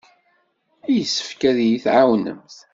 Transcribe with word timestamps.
Yessefk 0.93 1.41
ad 1.49 1.57
iyi-tɛawnemt. 1.61 2.57